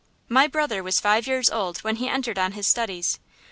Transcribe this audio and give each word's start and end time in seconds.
My 0.27 0.47
brother 0.47 0.81
was 0.81 0.99
five 0.99 1.27
years 1.27 1.51
old 1.51 1.77
when 1.83 1.97
he 1.97 2.09
entered 2.09 2.39
on 2.39 2.53
his 2.53 2.65
studies. 2.65 3.19